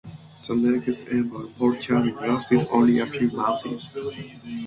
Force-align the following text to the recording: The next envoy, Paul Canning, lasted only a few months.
The 0.47 0.55
next 0.55 1.09
envoy, 1.09 1.45
Paul 1.55 1.75
Canning, 1.75 2.15
lasted 2.15 2.67
only 2.71 2.97
a 2.97 3.05
few 3.05 3.29
months. 3.29 3.97